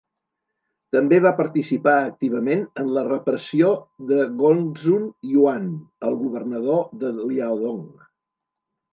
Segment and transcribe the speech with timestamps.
[0.95, 3.69] També va participar activament en la repressió
[4.11, 5.67] de Gongsun Yuan,
[6.09, 7.85] el governador de Liaodong.